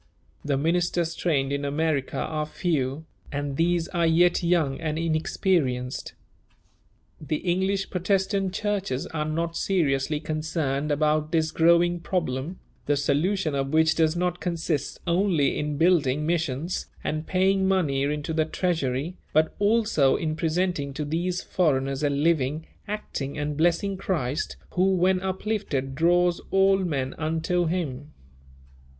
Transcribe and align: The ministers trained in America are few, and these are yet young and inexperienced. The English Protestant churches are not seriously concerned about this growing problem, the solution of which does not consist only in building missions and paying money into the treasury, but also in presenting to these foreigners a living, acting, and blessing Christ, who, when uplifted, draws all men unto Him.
The 0.43 0.57
ministers 0.57 1.13
trained 1.13 1.53
in 1.53 1.63
America 1.63 2.17
are 2.17 2.47
few, 2.47 3.05
and 3.31 3.55
these 3.55 3.87
are 3.89 4.07
yet 4.07 4.41
young 4.41 4.79
and 4.81 4.97
inexperienced. 4.97 6.15
The 7.21 7.35
English 7.35 7.91
Protestant 7.91 8.51
churches 8.51 9.05
are 9.05 9.25
not 9.25 9.55
seriously 9.55 10.19
concerned 10.19 10.89
about 10.89 11.31
this 11.31 11.51
growing 11.51 11.99
problem, 11.99 12.57
the 12.87 12.97
solution 12.97 13.53
of 13.53 13.73
which 13.73 13.93
does 13.93 14.15
not 14.15 14.39
consist 14.39 14.99
only 15.05 15.59
in 15.59 15.77
building 15.77 16.25
missions 16.25 16.87
and 17.03 17.27
paying 17.27 17.67
money 17.67 18.01
into 18.01 18.33
the 18.33 18.45
treasury, 18.45 19.17
but 19.33 19.53
also 19.59 20.15
in 20.15 20.35
presenting 20.35 20.95
to 20.95 21.05
these 21.05 21.43
foreigners 21.43 22.01
a 22.01 22.09
living, 22.09 22.65
acting, 22.87 23.37
and 23.37 23.55
blessing 23.55 23.97
Christ, 23.97 24.57
who, 24.71 24.95
when 24.95 25.19
uplifted, 25.21 25.93
draws 25.93 26.41
all 26.49 26.77
men 26.79 27.13
unto 27.19 27.67
Him. 27.67 28.13